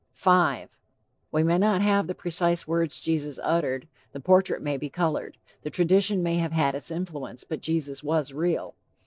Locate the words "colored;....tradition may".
4.89-6.37